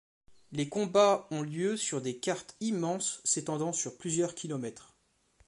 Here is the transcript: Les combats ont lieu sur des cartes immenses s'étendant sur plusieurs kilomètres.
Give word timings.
Les 0.51 0.67
combats 0.67 1.27
ont 1.29 1.43
lieu 1.43 1.77
sur 1.77 2.01
des 2.01 2.17
cartes 2.17 2.55
immenses 2.59 3.21
s'étendant 3.23 3.71
sur 3.71 3.99
plusieurs 3.99 4.33
kilomètres. 4.33 4.95